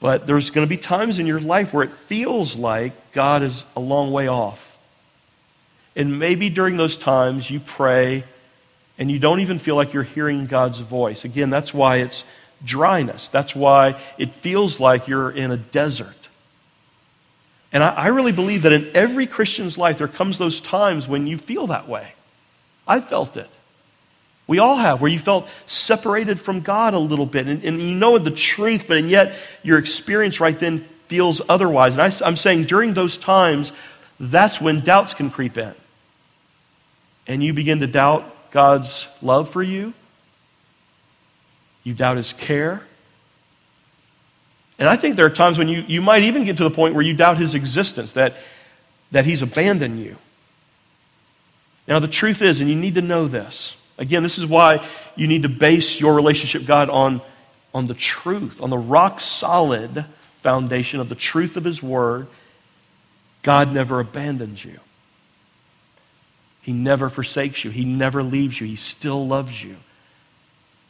[0.01, 3.64] But there's going to be times in your life where it feels like God is
[3.77, 4.77] a long way off.
[5.94, 8.25] And maybe during those times you pray
[8.99, 11.25] and you don't even feel like you're hearing God's voice.
[11.25, 12.25] Again, that's why it's
[12.64, 13.29] dryness.
[13.29, 16.16] That's why it feels like you're in a desert.
[17.73, 21.27] And I, I, really believe that in every Christian's life, there comes those times when
[21.27, 22.12] you feel that way.
[22.87, 23.51] I felt it.
[24.46, 27.46] We all have, where you felt separated from God a little bit.
[27.46, 31.94] And, and you know the truth, but and yet your experience right then feels otherwise.
[31.94, 33.72] And I, I'm saying during those times,
[34.20, 35.74] that's when doubts can creep in.
[37.26, 39.94] And you begin to doubt God's love for you.
[41.83, 42.83] You doubt his care.
[44.78, 46.94] And I think there are times when you, you might even get to the point
[46.94, 48.35] where you doubt his existence, that,
[49.12, 50.16] that he's abandoned you.
[51.87, 55.26] Now, the truth is, and you need to know this, again, this is why you
[55.26, 57.20] need to base your relationship God on,
[57.72, 60.04] on the truth, on the rock solid
[60.40, 62.26] foundation of the truth of his word.
[63.42, 64.78] God never abandons you.
[66.62, 67.70] He never forsakes you.
[67.70, 68.66] He never leaves you.
[68.66, 69.76] He still loves you.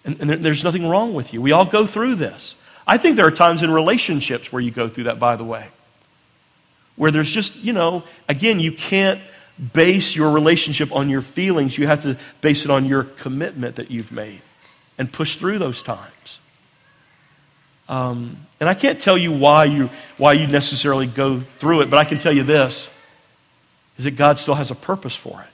[0.05, 1.43] And, and there, there's nothing wrong with you.
[1.43, 2.55] We all go through this.
[2.87, 5.67] I think there are times in relationships where you go through that, by the way,
[6.97, 9.21] where there's just, you know, again, you can't
[9.73, 11.79] base your relationship on your feelings.
[11.79, 14.43] You have to base it on your commitment that you've made
[14.99, 16.39] and push through those times.
[17.89, 21.99] Um, and I can't tell you why you, why you necessarily go through it, but
[21.99, 22.89] I can tell you this
[23.99, 25.54] is that God still has a purpose for it.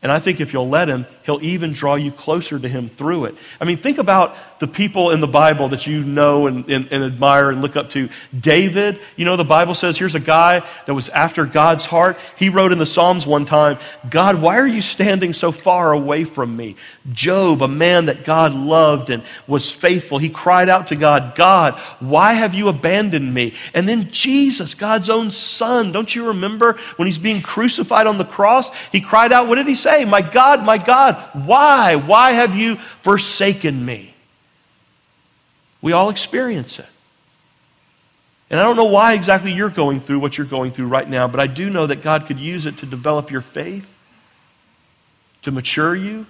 [0.00, 3.24] And I think if you'll let him, he'll even draw you closer to him through
[3.24, 3.34] it.
[3.60, 7.04] I mean, think about the people in the Bible that you know and, and, and,
[7.04, 8.08] admire and look up to.
[8.38, 12.18] David, you know, the Bible says here's a guy that was after God's heart.
[12.36, 16.24] He wrote in the Psalms one time, God, why are you standing so far away
[16.24, 16.76] from me?
[17.12, 21.74] Job, a man that God loved and was faithful, he cried out to God, God,
[22.00, 23.54] why have you abandoned me?
[23.74, 28.24] And then Jesus, God's own son, don't you remember when he's being crucified on the
[28.24, 28.70] cross?
[28.90, 29.87] He cried out, what did he say?
[30.04, 31.96] My God, my God, why?
[31.96, 34.14] Why have you forsaken me?
[35.80, 36.86] We all experience it.
[38.50, 41.28] And I don't know why exactly you're going through what you're going through right now,
[41.28, 43.92] but I do know that God could use it to develop your faith,
[45.42, 46.26] to mature you,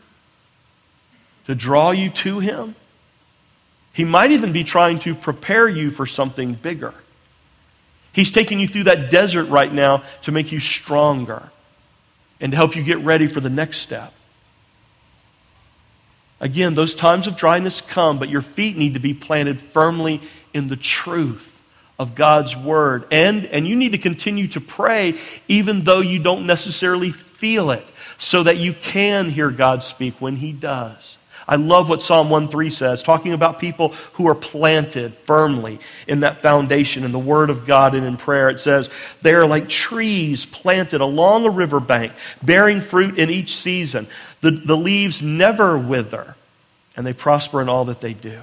[1.46, 2.74] to draw you to Him.
[3.92, 6.94] He might even be trying to prepare you for something bigger.
[8.12, 11.50] He's taking you through that desert right now to make you stronger
[12.40, 14.12] and to help you get ready for the next step.
[16.40, 20.20] Again, those times of dryness come, but your feet need to be planted firmly
[20.54, 21.58] in the truth
[21.98, 23.06] of God's word.
[23.10, 27.84] And, and you need to continue to pray even though you don't necessarily feel it,
[28.18, 31.17] so that you can hear God speak when He does.
[31.48, 36.42] I love what Psalm 1:3 says, talking about people who are planted firmly in that
[36.42, 38.50] foundation in the Word of God and in prayer.
[38.50, 38.90] It says,
[39.22, 44.06] they are like trees planted along a riverbank, bearing fruit in each season.
[44.42, 46.36] The, the leaves never wither,
[46.96, 48.40] and they prosper in all that they do.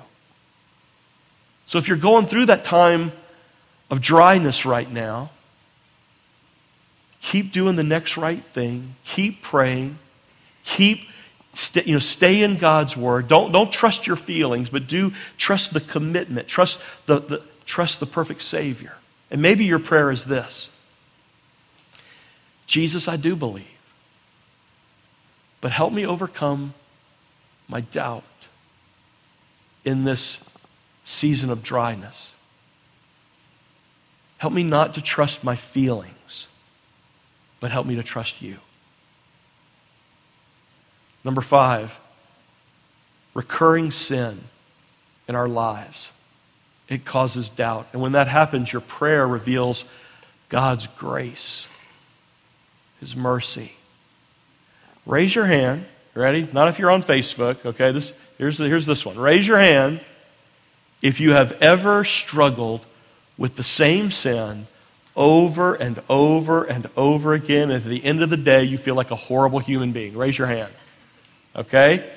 [1.67, 3.11] So if you're going through that time
[3.91, 5.29] of dryness right now,
[7.21, 9.99] keep doing the next right thing, keep praying,
[10.63, 11.07] keep
[11.55, 13.27] Stay, you know, stay in God's word.
[13.27, 16.47] Don't, don't trust your feelings, but do trust the commitment.
[16.47, 18.93] Trust the, the, trust the perfect Savior.
[19.31, 20.69] And maybe your prayer is this
[22.67, 23.65] Jesus, I do believe,
[25.61, 26.73] but help me overcome
[27.67, 28.23] my doubt
[29.83, 30.39] in this
[31.05, 32.31] season of dryness.
[34.39, 36.47] Help me not to trust my feelings,
[37.59, 38.57] but help me to trust you.
[41.25, 41.99] Number five,
[43.33, 44.39] recurring sin
[45.27, 46.09] in our lives.
[46.87, 47.87] It causes doubt.
[47.93, 49.85] And when that happens, your prayer reveals
[50.49, 51.67] God's grace,
[52.99, 53.73] His mercy.
[55.07, 55.85] Raise your hand.
[56.13, 56.47] Ready?
[56.53, 57.91] Not if you're on Facebook, okay?
[57.91, 59.17] This, here's, the, here's this one.
[59.17, 60.01] Raise your hand
[61.01, 62.85] if you have ever struggled
[63.35, 64.67] with the same sin
[65.15, 67.71] over and over and over again.
[67.71, 70.15] And at the end of the day, you feel like a horrible human being.
[70.15, 70.71] Raise your hand.
[71.55, 72.09] Okay?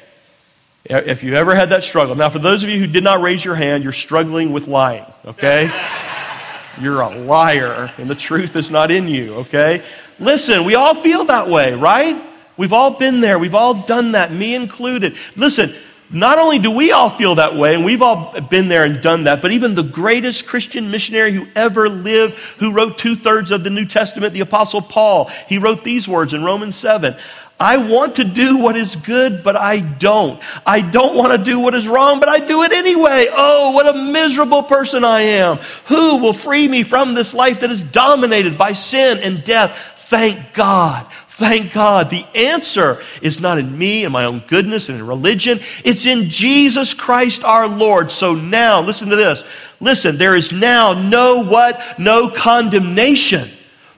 [0.84, 2.14] If you ever had that struggle.
[2.14, 5.04] Now, for those of you who did not raise your hand, you're struggling with lying.
[5.26, 5.70] Okay?
[6.80, 9.34] You're a liar, and the truth is not in you.
[9.34, 9.82] Okay?
[10.20, 12.22] Listen, we all feel that way, right?
[12.56, 13.36] We've all been there.
[13.36, 15.16] We've all done that, me included.
[15.34, 15.74] Listen,
[16.10, 19.24] not only do we all feel that way, and we've all been there and done
[19.24, 23.62] that, but even the greatest Christian missionary who ever lived, who wrote two thirds of
[23.62, 27.16] the New Testament, the Apostle Paul, he wrote these words in Romans 7
[27.60, 30.40] I want to do what is good, but I don't.
[30.64, 33.26] I don't want to do what is wrong, but I do it anyway.
[33.30, 35.56] Oh, what a miserable person I am.
[35.86, 39.76] Who will free me from this life that is dominated by sin and death?
[39.96, 41.06] Thank God.
[41.26, 42.10] Thank God.
[42.10, 45.60] The answer is not in me and my own goodness and in religion.
[45.84, 48.10] It's in Jesus Christ our Lord.
[48.10, 49.42] So now, listen to this.
[49.80, 51.98] Listen, there is now no what?
[51.98, 53.50] No condemnation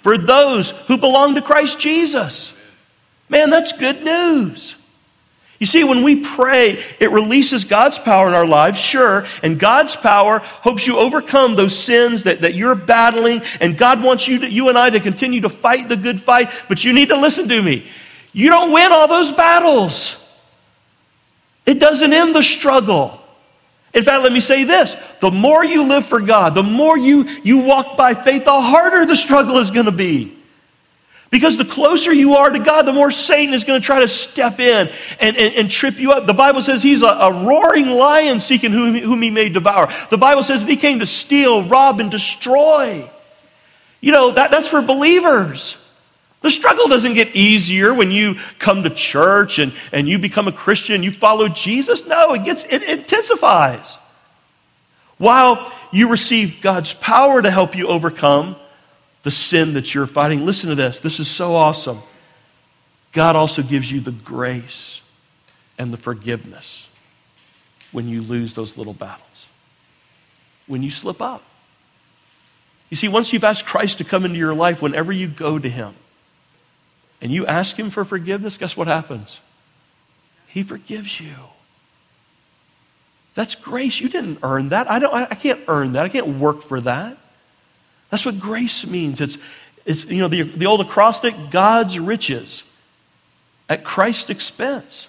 [0.03, 2.53] for those who belong to Christ Jesus.
[3.31, 4.75] Man, that's good news.
[5.61, 9.95] You see, when we pray, it releases God's power in our lives, sure, and God's
[9.95, 14.51] power hopes you overcome those sins that, that you're battling, and God wants you, to,
[14.51, 17.47] you and I to continue to fight the good fight, but you need to listen
[17.49, 17.87] to me.
[18.33, 20.17] You don't win all those battles.
[21.67, 23.21] It doesn't end the struggle.
[23.93, 27.25] In fact, let me say this the more you live for God, the more you,
[27.45, 30.40] you walk by faith, the harder the struggle is going to be.
[31.31, 34.09] Because the closer you are to God, the more Satan is going to try to
[34.09, 34.91] step in
[35.21, 36.27] and, and, and trip you up.
[36.27, 39.93] The Bible says he's a, a roaring lion seeking whom, whom, he may devour.
[40.11, 43.09] The Bible says he came to steal, rob, and destroy.
[44.01, 45.77] You know, that, that's for believers.
[46.41, 50.53] The struggle doesn't get easier when you come to church and, and you become a
[50.53, 52.07] Christian, you follow Jesus.
[52.07, 53.99] No, it gets it intensifies.
[55.19, 58.57] While you receive God's power to help you overcome,
[59.23, 60.47] the sin that you're fighting.
[60.47, 61.01] Listen to this.
[61.01, 62.01] This is so awesome.
[63.13, 65.01] God also gives you the grace
[65.79, 66.89] and the forgiveness
[67.93, 69.47] when you lose those little battles,
[70.67, 71.43] when you slip up.
[72.89, 75.69] You see, once you've asked Christ to come into your life, whenever you go to
[75.69, 75.95] Him
[77.21, 79.41] and you ask Him for forgiveness, guess what happens?
[80.49, 81.35] He forgives you.
[83.35, 84.01] That's grace.
[84.01, 84.91] You didn't earn that.
[84.91, 86.05] I, don't, I can't earn that.
[86.05, 87.17] I can't work for that.
[88.11, 89.21] That's what grace means.
[89.21, 89.39] It's,
[89.85, 92.63] it's you know, the, the old acrostic, God's riches
[93.69, 95.07] at Christ's expense.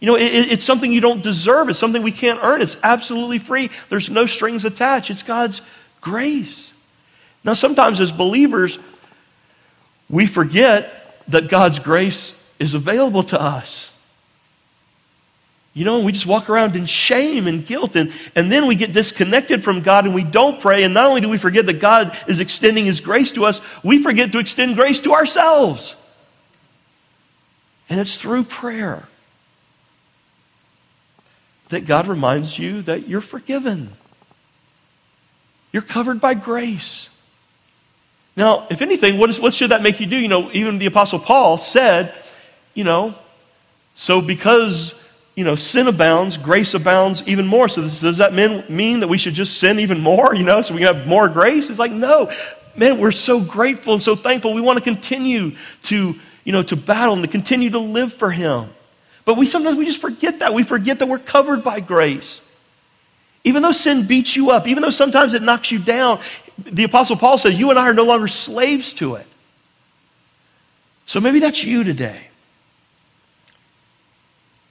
[0.00, 1.68] You know, it, it's something you don't deserve.
[1.68, 2.60] It's something we can't earn.
[2.60, 3.70] It's absolutely free.
[3.88, 5.10] There's no strings attached.
[5.10, 5.60] It's God's
[6.00, 6.72] grace.
[7.44, 8.80] Now, sometimes as believers,
[10.10, 13.91] we forget that God's grace is available to us.
[15.74, 18.92] You know, we just walk around in shame and guilt, and, and then we get
[18.92, 20.84] disconnected from God and we don't pray.
[20.84, 24.02] And not only do we forget that God is extending His grace to us, we
[24.02, 25.96] forget to extend grace to ourselves.
[27.88, 29.08] And it's through prayer
[31.70, 33.92] that God reminds you that you're forgiven,
[35.72, 37.08] you're covered by grace.
[38.36, 40.16] Now, if anything, what, is, what should that make you do?
[40.16, 42.14] You know, even the Apostle Paul said,
[42.74, 43.14] you know,
[43.94, 44.94] so because
[45.34, 47.68] you know, sin abounds, grace abounds even more.
[47.68, 50.60] So this, does that mean, mean that we should just sin even more, you know,
[50.62, 51.70] so we can have more grace?
[51.70, 52.30] It's like, no.
[52.76, 54.54] Man, we're so grateful and so thankful.
[54.54, 55.52] We want to continue
[55.84, 56.14] to,
[56.44, 58.70] you know, to battle and to continue to live for him.
[59.24, 60.52] But we sometimes we just forget that.
[60.52, 62.40] We forget that we're covered by grace.
[63.44, 66.20] Even though sin beats you up, even though sometimes it knocks you down,
[66.58, 69.26] the Apostle Paul said, You and I are no longer slaves to it.
[71.06, 72.28] So maybe that's you today.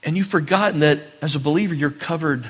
[0.04, 2.50] And you've forgotten that as a believer, you're covered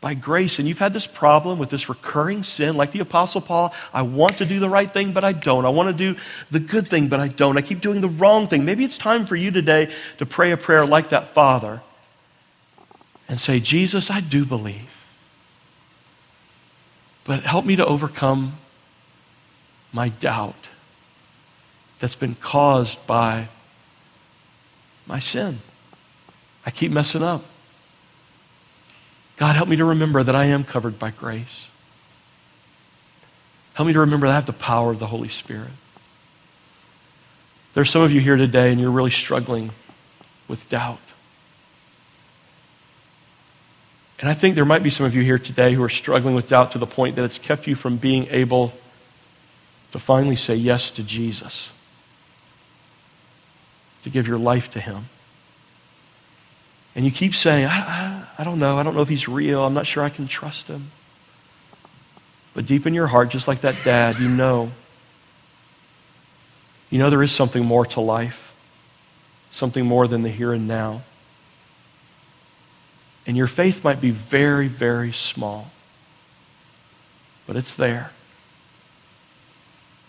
[0.00, 0.58] by grace.
[0.58, 3.72] And you've had this problem with this recurring sin, like the Apostle Paul.
[3.94, 5.64] I want to do the right thing, but I don't.
[5.64, 7.56] I want to do the good thing, but I don't.
[7.56, 8.64] I keep doing the wrong thing.
[8.64, 11.80] Maybe it's time for you today to pray a prayer like that Father
[13.28, 14.90] and say, Jesus, I do believe.
[17.24, 18.54] But help me to overcome
[19.92, 20.68] my doubt
[22.00, 23.46] that's been caused by
[25.06, 25.58] my sin.
[26.64, 27.44] I keep messing up.
[29.36, 31.66] God, help me to remember that I am covered by grace.
[33.74, 35.70] Help me to remember that I have the power of the Holy Spirit.
[37.74, 39.70] There's some of you here today and you're really struggling
[40.46, 41.00] with doubt.
[44.20, 46.48] And I think there might be some of you here today who are struggling with
[46.48, 48.72] doubt to the point that it's kept you from being able
[49.90, 51.70] to finally say yes to Jesus,
[54.04, 55.06] to give your life to Him.
[56.94, 58.76] And you keep saying, I, I, I, don't know.
[58.76, 59.64] I don't know if he's real.
[59.64, 60.90] I'm not sure I can trust him.
[62.54, 64.70] But deep in your heart, just like that dad, you know.
[66.90, 68.54] You know there is something more to life,
[69.50, 71.00] something more than the here and now.
[73.26, 75.70] And your faith might be very, very small,
[77.46, 78.10] but it's there.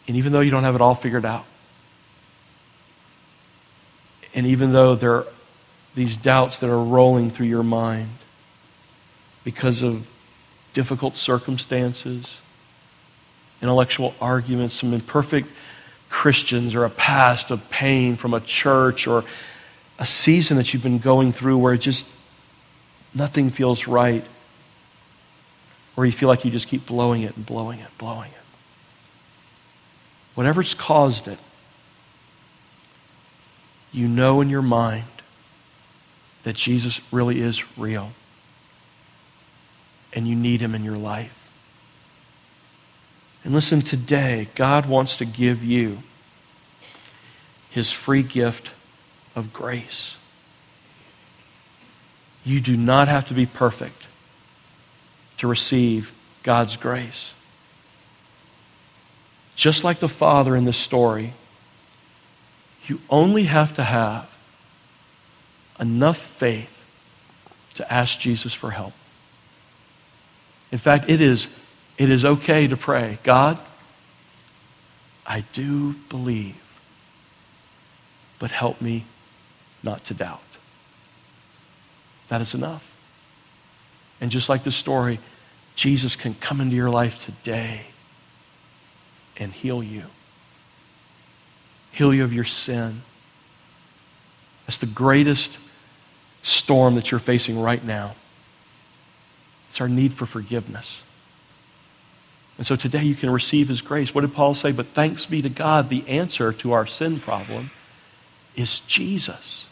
[0.08, 1.46] And even though you don't have it all figured out,
[4.34, 5.26] and even though there
[5.96, 8.10] these doubts that are rolling through your mind
[9.44, 10.08] because of
[10.74, 12.38] difficult circumstances,
[13.62, 15.48] intellectual arguments, some imperfect
[16.10, 19.24] Christians or a past of pain from a church or
[20.00, 22.06] a season that you've been going through where just
[23.14, 24.26] nothing feels right,
[25.96, 28.38] or you feel like you just keep blowing it and blowing it, blowing it.
[30.34, 31.38] Whatever's caused it,
[33.92, 35.06] you know in your mind
[36.44, 38.12] that Jesus really is real
[40.14, 41.40] and you need him in your life.
[43.44, 46.00] And listen, today, God wants to give you
[47.72, 48.72] his free gift
[49.36, 50.16] of grace.
[52.46, 54.08] You do not have to be perfect
[55.38, 56.14] to receive
[56.44, 57.34] God's grace.
[59.56, 61.34] Just like the Father in this story,
[62.88, 64.33] you only have to have
[65.80, 66.84] enough faith
[67.76, 68.94] to ask Jesus for help.
[70.72, 71.48] In fact, it is,
[71.98, 73.58] it is okay to pray, God,
[75.26, 76.60] I do believe,
[78.40, 79.06] but help me
[79.82, 80.42] not to doubt.
[82.30, 82.90] That is enough.
[84.20, 85.20] And just like the story,
[85.76, 87.82] Jesus can come into your life today
[89.38, 90.04] and heal you.
[91.92, 93.02] Heal you of your sin.
[94.66, 95.58] That's the greatest
[96.44, 98.16] storm that you're facing right now.
[99.70, 101.02] It's our need for forgiveness.
[102.58, 104.14] And so today you can receive his grace.
[104.14, 104.72] What did Paul say?
[104.72, 107.72] But thanks be to God, the answer to our sin problem
[108.56, 109.66] is Jesus.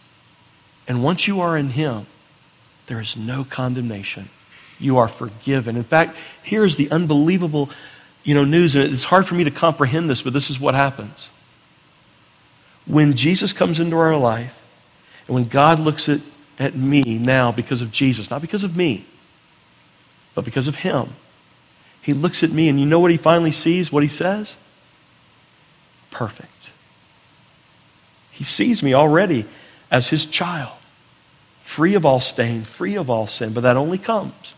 [0.88, 2.08] And once you are in him,
[2.88, 4.30] there is no condemnation.
[4.80, 5.78] You are forgiven.
[5.78, 7.70] In fact, here's the unbelievable
[8.24, 10.76] you know, news, and it's hard for me to comprehend this, but this is what
[10.76, 11.30] happens.
[12.86, 14.61] When Jesus comes into our life,
[15.32, 16.20] and when God looks at,
[16.60, 19.06] at me now because of Jesus, not because of me,
[20.36, 21.08] but because of him,
[22.02, 23.94] he looks at me, and you know what he finally sees?
[23.94, 24.56] What he says?
[26.10, 26.52] Perfect.
[28.32, 29.46] He sees me already
[29.90, 30.78] as his child,
[31.62, 34.54] free of all stain, free of all sin, but that only comes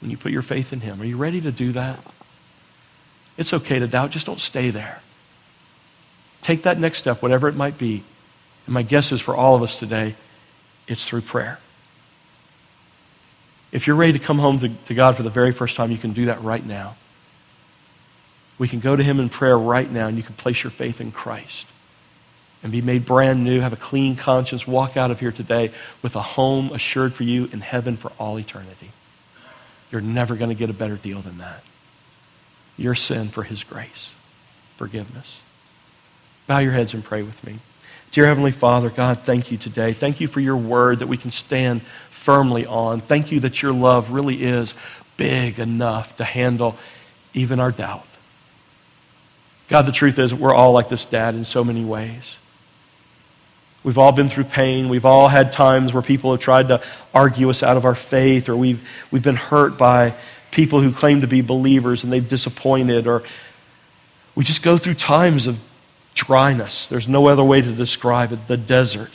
[0.00, 1.02] when you put your faith in him.
[1.02, 1.98] Are you ready to do that?
[3.36, 5.00] It's okay to doubt, just don't stay there.
[6.42, 8.04] Take that next step, whatever it might be.
[8.66, 10.14] And my guess is for all of us today,
[10.86, 11.58] it's through prayer.
[13.72, 15.98] If you're ready to come home to, to God for the very first time, you
[15.98, 16.96] can do that right now.
[18.58, 21.00] We can go to Him in prayer right now, and you can place your faith
[21.00, 21.66] in Christ
[22.62, 25.70] and be made brand new, have a clean conscience, walk out of here today
[26.02, 28.90] with a home assured for you in heaven for all eternity.
[29.92, 31.62] You're never going to get a better deal than that.
[32.78, 34.12] Your sin for His grace,
[34.76, 35.40] forgiveness.
[36.46, 37.58] Bow your heads and pray with me.
[38.16, 39.92] Dear Heavenly Father, God, thank you today.
[39.92, 43.02] Thank you for your word that we can stand firmly on.
[43.02, 44.72] Thank you that your love really is
[45.18, 46.78] big enough to handle
[47.34, 48.06] even our doubt.
[49.68, 52.36] God, the truth is, we're all like this dad in so many ways.
[53.84, 54.88] We've all been through pain.
[54.88, 58.48] We've all had times where people have tried to argue us out of our faith,
[58.48, 60.14] or we've, we've been hurt by
[60.52, 63.24] people who claim to be believers and they've disappointed, or
[64.34, 65.58] we just go through times of
[66.16, 66.88] dryness.
[66.88, 69.12] There's no other way to describe it the desert.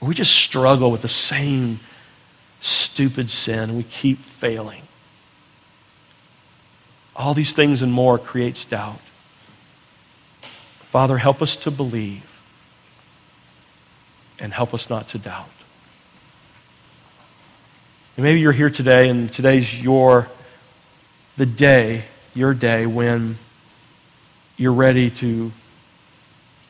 [0.00, 1.80] We just struggle with the same
[2.60, 4.82] stupid sin and we keep failing.
[7.16, 9.00] All these things and more creates doubt.
[10.90, 12.28] Father, help us to believe
[14.38, 15.48] and help us not to doubt.
[18.16, 20.28] And maybe you're here today and today's your
[21.38, 22.04] the day,
[22.34, 23.38] your day when
[24.58, 25.50] you're ready to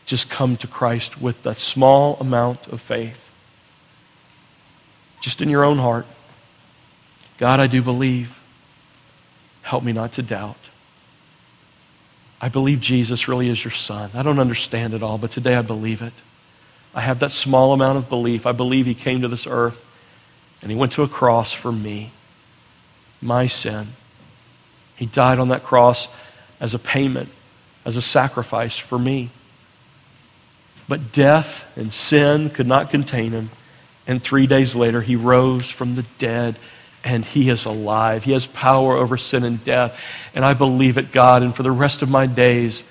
[0.07, 3.31] just come to Christ with that small amount of faith.
[5.21, 6.07] Just in your own heart.
[7.39, 8.41] God, I do believe.
[9.63, 10.57] Help me not to doubt.
[12.41, 14.11] I believe Jesus really is your son.
[14.15, 16.13] I don't understand it all, but today I believe it.
[16.95, 18.47] I have that small amount of belief.
[18.47, 19.85] I believe he came to this earth
[20.61, 22.11] and he went to a cross for me,
[23.21, 23.89] my sin.
[24.97, 26.09] He died on that cross
[26.61, 27.29] as a payment,
[27.85, 29.31] as a sacrifice for me.
[30.93, 33.49] But death and sin could not contain him.
[34.07, 36.59] And three days later, he rose from the dead
[37.03, 38.25] and he is alive.
[38.25, 39.99] He has power over sin and death.
[40.35, 41.43] And I believe it, God.
[41.43, 42.83] And for the rest of my days,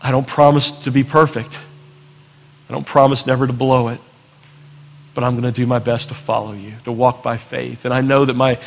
[0.00, 1.58] I don't promise to be perfect.
[2.70, 4.00] I don't promise never to blow it.
[5.12, 7.84] But I'm going to do my best to follow you, to walk by faith.
[7.84, 8.58] And I know that my,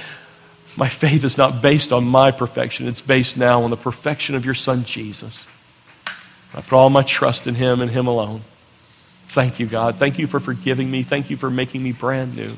[0.77, 4.45] my faith is not based on my perfection, it's based now on the perfection of
[4.45, 5.47] your Son, Jesus.
[6.53, 8.41] I put all my trust in Him and Him alone.
[9.27, 9.95] Thank you, God.
[9.95, 11.03] Thank you for forgiving me.
[11.03, 12.51] Thank you for making me brand new.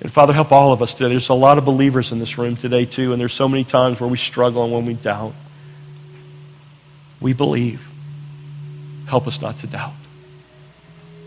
[0.00, 1.10] And Father, help all of us today.
[1.10, 4.00] There's a lot of believers in this room today, too, and there's so many times
[4.00, 5.34] where we struggle and when we doubt.
[7.20, 7.86] We believe.
[9.06, 9.92] Help us not to doubt.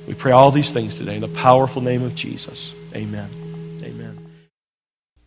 [0.07, 2.71] We pray all these things today in the powerful name of Jesus.
[2.95, 3.29] Amen.
[3.83, 4.17] Amen.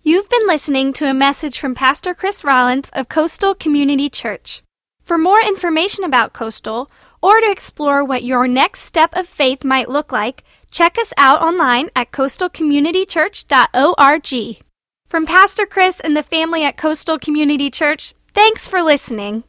[0.03, 4.63] You've been listening to a message from Pastor Chris Rollins of Coastal Community Church.
[5.07, 6.91] For more information about Coastal,
[7.23, 10.43] or to explore what your next step of faith might look like,
[10.73, 14.65] check us out online at coastalcommunitychurch.org.
[15.09, 19.45] From Pastor Chris and the family at Coastal Community Church, thanks for listening.